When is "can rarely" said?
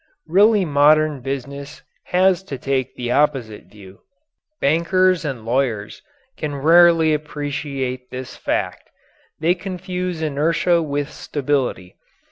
6.37-7.13